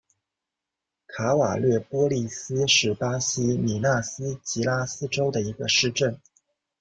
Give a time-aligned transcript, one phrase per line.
[1.05, 6.19] 卡瓦略波利斯是巴西米纳斯吉拉斯州的一个市镇。